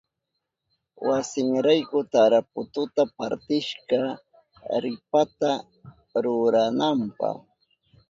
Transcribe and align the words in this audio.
Wasinrayku 1.07 1.97
tarapututa 2.13 3.01
partishka 3.17 3.99
ripata 4.83 5.51
rurananpa. 6.23 7.29